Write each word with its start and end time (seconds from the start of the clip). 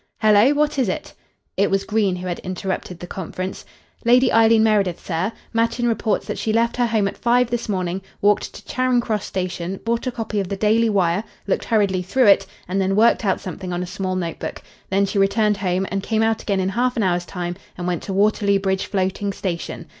Hello! 0.17 0.51
what 0.53 0.79
is 0.79 0.89
it?" 0.89 1.13
It 1.57 1.69
was 1.69 1.83
Green 1.85 2.15
who 2.15 2.27
had 2.27 2.39
interrupted 2.39 2.99
the 2.99 3.05
conference. 3.05 3.63
"Lady 4.03 4.33
Eileen 4.33 4.63
Meredith, 4.63 4.99
sir 5.05 5.31
Machin 5.53 5.87
reports 5.87 6.25
that 6.25 6.39
she 6.39 6.51
left 6.51 6.75
her 6.77 6.87
home 6.87 7.07
at 7.07 7.15
five 7.19 7.51
this 7.51 7.69
morning, 7.69 8.01
walked 8.19 8.51
to 8.51 8.65
Charing 8.65 8.99
Cross 8.99 9.25
Station, 9.25 9.79
bought 9.85 10.07
a 10.07 10.11
copy 10.11 10.39
of 10.39 10.49
the 10.49 10.55
Daily 10.55 10.89
Wire, 10.89 11.23
looked 11.45 11.65
hurriedly 11.65 12.01
through 12.01 12.25
it, 12.25 12.47
and 12.67 12.81
then 12.81 12.95
worked 12.95 13.23
out 13.23 13.39
something 13.39 13.71
on 13.71 13.83
a 13.83 13.85
small 13.85 14.15
notebook. 14.15 14.63
Then 14.89 15.05
she 15.05 15.19
returned 15.19 15.57
home, 15.57 15.85
and 15.91 16.01
came 16.01 16.23
out 16.23 16.41
again 16.41 16.59
in 16.59 16.69
half 16.69 16.97
an 16.97 17.03
hour's 17.03 17.27
time 17.27 17.55
and 17.77 17.85
went 17.85 18.01
to 18.01 18.11
Waterloo 18.13 18.57
Bridge 18.57 18.87
floating 18.87 19.31
station. 19.31 19.85